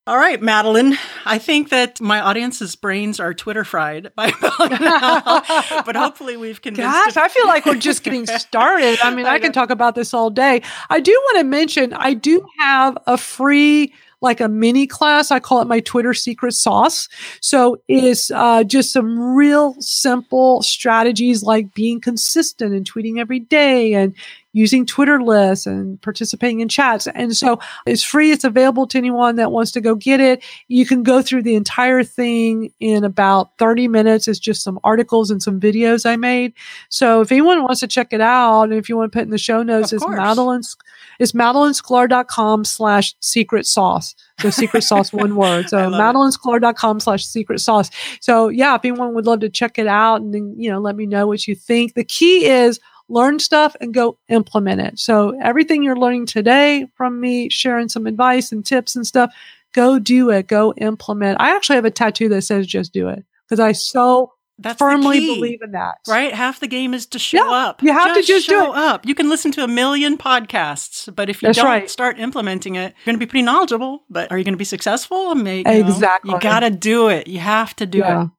[0.08, 0.96] All right, Madalyn.
[1.24, 4.26] I think that my audience's brains are Twitter fried by
[4.80, 6.88] now, but hopefully we've convinced.
[6.92, 9.00] Gosh, I feel like we're just getting started.
[9.02, 10.62] I mean, I, I can talk about this all day.
[10.90, 15.30] I do want to mention I do have a free like a mini class.
[15.32, 17.08] I call it my Twitter secret sauce.
[17.40, 23.94] So it's uh, just some real simple strategies like being consistent and tweeting every day
[23.94, 24.14] and
[24.56, 27.06] using Twitter lists and participating in chats.
[27.08, 28.30] And so it's free.
[28.30, 30.42] It's available to anyone that wants to go get it.
[30.68, 34.26] You can go through the entire thing in about 30 minutes.
[34.26, 36.54] It's just some articles and some videos I made.
[36.88, 39.30] So if anyone wants to check it out, and if you want to put in
[39.30, 40.74] the show notes, it's Madalyn's,
[41.20, 44.14] it's madalynSklar.com slash secret sauce.
[44.40, 45.68] So secret sauce, one word.
[45.68, 47.90] So madalynSklar.com slash secret sauce.
[48.22, 50.96] So yeah, if anyone would love to check it out and then, you know, let
[50.96, 51.92] me know what you think.
[51.92, 54.98] The key is learn stuff and go implement it.
[54.98, 59.32] So everything you're learning today from me, sharing some advice and tips and stuff,
[59.72, 61.40] go do it, go implement.
[61.40, 65.20] I actually have a tattoo that says just do it because I so that's firmly
[65.20, 65.96] believe in that.
[66.08, 66.32] Right?
[66.32, 67.82] Half the game is to show yeah, up.
[67.82, 69.06] You have just to just show up.
[69.06, 71.90] You can listen to a million podcasts, but if you That's don't right.
[71.90, 74.64] start implementing it, you're going to be pretty knowledgeable, but are you going to be
[74.64, 75.34] successful?
[75.34, 76.30] Maybe, you exactly.
[76.30, 77.26] Know, you got to do it.
[77.26, 78.24] You have to do yeah.
[78.24, 78.30] it.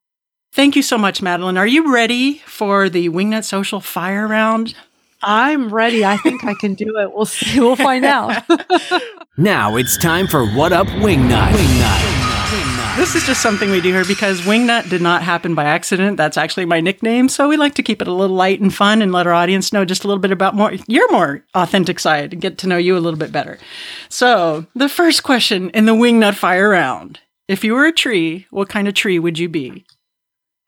[0.53, 1.57] Thank you so much, Madalyn.
[1.57, 4.73] Are you ready for the Wingnut Social Fire Round?
[5.21, 6.05] I'm ready.
[6.05, 7.13] I think I can do it.
[7.13, 7.59] We'll see.
[7.59, 8.43] We'll find out.
[9.37, 11.51] now it's time for What Up Wingnut.
[11.51, 11.99] Wingnut.
[12.49, 12.97] Wingnut.
[12.97, 16.17] this is just something we do here because Wingnut did not happen by accident.
[16.17, 17.29] That's actually my nickname.
[17.29, 19.73] So we like to keep it a little light and fun and let our audience
[19.73, 22.77] know just a little bit about more your more authentic side and get to know
[22.77, 23.57] you a little bit better.
[24.09, 27.19] So the first question in the Wingnut Fire round.
[27.47, 29.85] If you were a tree, what kind of tree would you be?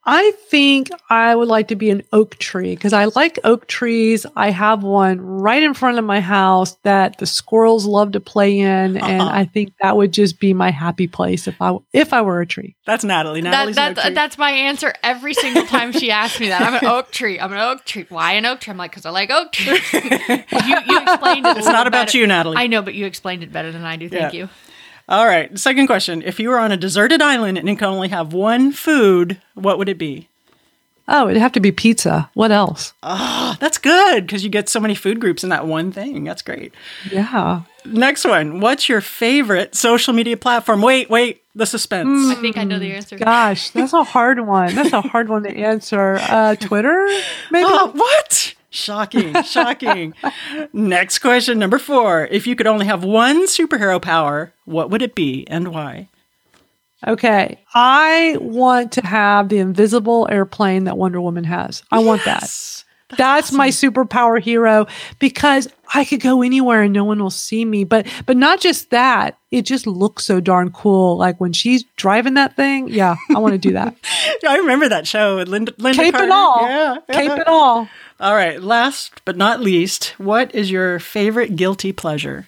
[0.06, 4.26] I think I would like to be an oak tree because I like oak trees.
[4.36, 8.60] I have one right in front of my house that the squirrels love to play
[8.60, 9.30] in, and Uh-huh.
[9.32, 12.48] I think that would just be my happy place if I if I were a
[12.48, 12.76] tree.
[12.86, 13.42] That's Natalie.
[13.42, 14.14] That, Natalie's an that, oak tree.
[14.16, 16.62] that's my answer every single time she asks me that.
[16.62, 17.40] I'm an oak tree.
[17.40, 18.06] I'm an oak tree.
[18.10, 18.72] Why an oak tree?
[18.72, 19.82] I'm like, because I like oak trees.
[19.94, 20.00] you,
[20.88, 21.58] you explained it.
[21.58, 22.58] It's not about you, Natalie.
[22.58, 24.08] I know, but you explained it better than I do.
[24.10, 24.40] Thank Yeah.
[24.40, 24.50] you.
[25.10, 25.58] All right.
[25.58, 26.22] Second question.
[26.22, 29.78] If you were on a deserted island and you could only have one food, what
[29.80, 30.30] would it be?
[31.12, 32.30] Oh, it'd have to be pizza.
[32.36, 32.94] What else?
[33.02, 36.24] Oh, that's good because you get so many food groups in that one thing.
[36.24, 36.76] That's great.
[37.12, 37.62] Yeah.
[37.84, 38.60] Next one.
[38.60, 40.84] What's your favorite social media platform?
[40.84, 41.42] Wait, wait.
[41.56, 42.30] The suspense.
[42.30, 43.18] I think I know the answer.
[43.18, 44.76] Gosh, that's a hard one.
[44.76, 46.20] That's a hard one to answer.
[46.22, 47.08] Uh, Twitter,
[47.50, 47.66] maybe.
[47.68, 48.54] Oh, what?
[48.70, 49.34] Shocking.
[49.44, 50.14] Shocking.
[50.74, 51.58] Next question.
[51.60, 52.28] Number four.
[52.30, 56.08] If you could only have one superhero power, what would it be and why?
[57.08, 61.82] Okay, I want to have the invisible airplane that Wonder Woman has.
[61.92, 62.42] I want that.
[62.42, 62.84] Yes.
[63.18, 64.86] That's my superpower hero
[65.18, 67.84] because I could go anywhere and no one will see me.
[67.86, 71.18] But but not just that, it just looks so darn cool.
[71.18, 73.96] Like when she's driving that thing, yeah, I want to do that.
[74.44, 76.24] Yeah, I remember that show with Lynda, Lynda Cape Carter.
[76.26, 76.98] and all, Yeah.
[77.12, 77.88] cape and all.
[78.20, 78.62] All right.
[78.62, 82.48] Last but not least, what is your favorite guilty pleasure?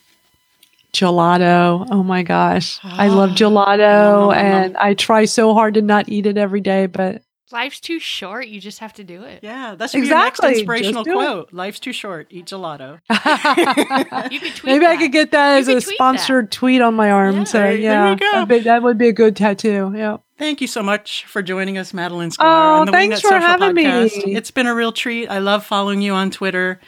[0.93, 1.87] Gelato.
[1.89, 2.79] Oh my gosh.
[2.83, 3.13] I Ah.
[3.15, 6.85] love gelato nom, nom, and I try so hard to not eat it every day,
[6.87, 7.21] but
[7.53, 8.47] Life's too short.
[8.47, 9.39] You just have to do it.
[9.43, 10.47] Yeah, that's should Exactly.
[10.47, 11.15] your next inspirational do it.
[11.15, 11.53] quote.
[11.53, 12.27] Life's too short.
[12.29, 12.99] Eat gelato.
[14.31, 16.93] You could tweet maybe I could get that You as a tweet sponsored tweet on
[16.95, 17.39] my arm.
[17.39, 18.31] Yeah, so there- there yeah, you go.
[18.55, 19.93] I that would be a good tattoo.
[19.95, 20.17] Yeah.
[20.41, 23.27] Thank you so much for joining us, Madalyn Sklar, Oh, on the thanks Wingnut for
[23.27, 23.83] Social having me.
[23.85, 25.27] It's been a real treat.
[25.27, 26.79] I love following you on Twitter.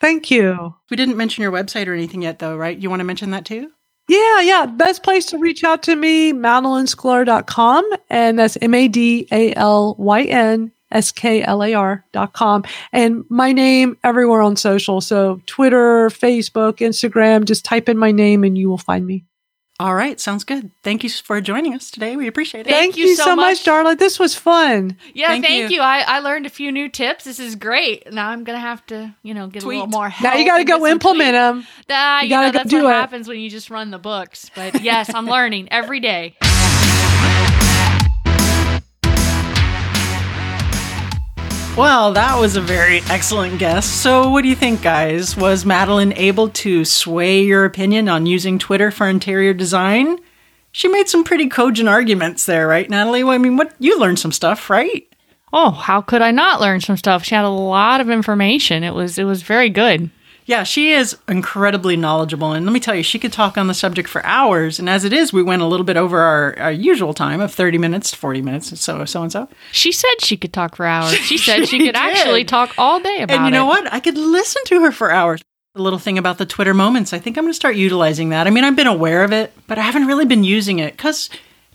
[0.00, 0.74] Thank you.
[0.88, 2.78] We didn't mention your website or anything yet, though, right?
[2.78, 3.70] You want to mention that too?
[4.08, 4.64] Yeah, yeah.
[4.64, 7.90] Best place to reach out to me, madalynSklar.com.
[8.08, 12.64] And that's M A D A L Y N S K L A R.com.
[12.94, 15.02] And my name everywhere on social.
[15.02, 19.26] So Twitter, Facebook, Instagram, just type in my name and you will find me.
[19.80, 20.72] All right, sounds good.
[20.82, 22.16] Thank you for joining us today.
[22.16, 22.70] We appreciate it.
[22.70, 23.64] Thank you so much.
[23.64, 23.96] Darla.
[23.96, 24.96] This was fun.
[25.14, 25.76] Yeah, Thank thank, you.
[25.76, 25.82] you.
[25.82, 27.22] I, I learned a few new tips.
[27.22, 28.12] This is great.
[28.12, 29.76] Now I'm gonna have to, you know, get Tweet.
[29.76, 30.34] a little more help.
[30.34, 31.62] Now you got to go implement tweets.
[31.62, 31.66] them.
[31.90, 32.94] Ah, You you, gotta know, go that's do what it.
[32.94, 34.50] happens when you just run the books.
[34.52, 36.36] But yes, I'm learning every day.
[41.78, 44.02] Well, that was a very excellent guest.
[44.02, 45.36] So, what do you think, guys?
[45.36, 50.18] Was Madalyn able to sway your opinion on using Twitter for interior design?
[50.72, 53.22] She made some pretty cogent arguments there, right, Natalie?
[53.22, 55.06] Well, I mean, what you learned some stuff, right?
[55.52, 57.22] Oh, how could I not learn some stuff?
[57.22, 58.82] She had a lot of information.
[58.82, 60.10] It was it was very good.
[60.48, 62.52] Yeah, she is incredibly knowledgeable.
[62.52, 64.78] And let me tell you, she could talk on the subject for hours.
[64.78, 67.52] And as it is, we went a little bit over our, our usual time of
[67.52, 69.46] 30 minutes, to 40 minutes, so so and so.
[69.72, 71.12] She said she could talk for hours.
[71.28, 73.36] She said she She could actually talk all day about it.
[73.36, 73.68] And you know it.
[73.68, 73.92] what?
[73.92, 75.42] I could listen to her for hours.
[75.74, 77.12] A little thing about the Twitter moments.
[77.12, 78.46] I think I'm going to start utilizing that.
[78.46, 81.28] I mean, I've been aware of it, but I haven't really been using it because,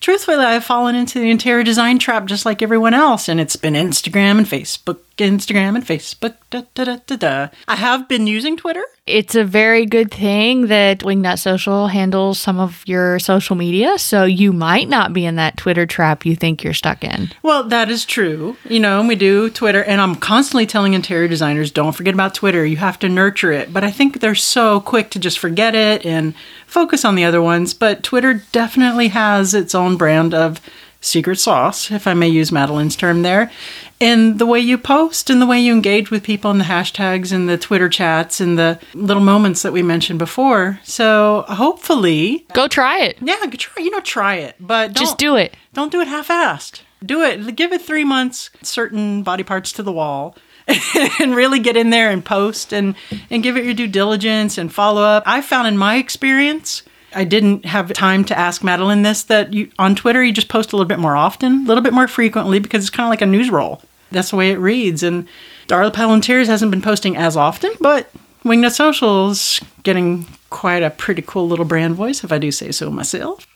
[0.03, 3.29] truthfully, I've fallen into the interior design trap just like everyone else.
[3.29, 6.35] And it's been Instagram and Facebook, Instagram and Facebook.
[6.49, 7.47] Da, da, da, da, da.
[7.67, 8.83] I have been using Twitter.
[9.05, 14.23] It's a very good thing that Wingnut Social handles some of your social media, so
[14.23, 17.29] you might not be in that Twitter trap you think you're stuck in.
[17.41, 18.55] Well, that is true.
[18.63, 22.65] You know, we do Twitter, and I'm constantly telling interior designers, don't forget about Twitter.
[22.65, 23.73] You have to nurture it.
[23.73, 26.33] But I think they're so quick to just forget it and
[26.73, 27.73] focus on the other ones.
[27.73, 30.59] But Twitter definitely has its own brand of
[30.99, 33.51] secret sauce, if I may use Madalyn's term there,
[33.99, 37.33] in the way you post and the way you engage with people in the hashtags
[37.33, 40.79] and the Twitter chats and the little moments that we mentioned before.
[40.83, 43.17] So hopefully, Go try it.
[43.21, 45.55] yeah, try, you know, try it, but Just don't- do it.
[45.73, 46.81] don't do it half-assed.
[47.05, 47.55] Do it.
[47.57, 50.37] Give it three months, certain body parts to the wall,
[51.19, 52.95] and really get in there and post and
[53.29, 55.23] and give it your due diligence and follow up.
[55.25, 56.83] I found in my experience,
[57.13, 60.71] I didn't have time to ask Madalyn this that you on Twitter you just post
[60.71, 63.21] a little bit more often, a little bit more frequently because it's kind of like
[63.21, 63.81] a news roll.
[64.11, 65.03] That's the way it reads.
[65.03, 65.27] And
[65.67, 68.11] Darla Palantiers hasn't been posting as often, but
[68.43, 72.91] Wingnut Social's getting quite a pretty cool little brand voice, if I do say so
[72.91, 73.47] myself.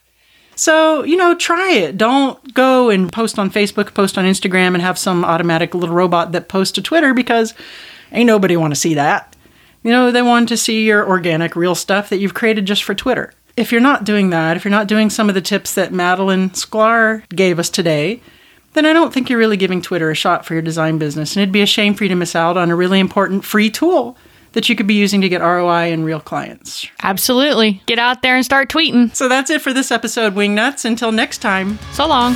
[0.58, 1.98] So, you know, try it.
[1.98, 6.32] Don't go and post on Facebook, post on Instagram, and have some automatic little robot
[6.32, 7.54] that posts to Twitter because
[8.12, 9.36] ain't nobody want to see that.
[9.84, 12.96] You know, they want to see your organic, real stuff that you've created just for
[12.96, 13.34] Twitter.
[13.56, 16.50] if you're not doing that, if you're not doing some of the tips that Madalyn
[16.52, 18.22] Sklar gave us today,
[18.74, 21.36] then I don't think you're really giving Twitter a shot for your design business.
[21.36, 23.72] And it'd be a shame for you to miss out on a really important free
[23.72, 24.16] tool
[24.54, 26.88] that you could be using to get ROI and real clients.
[27.04, 27.82] Absolutely.
[27.86, 29.16] Get out there and start tweeting.
[29.16, 30.86] So that's it for this episode, Wingnuts.
[30.86, 31.80] Until next time.
[31.92, 32.36] So long.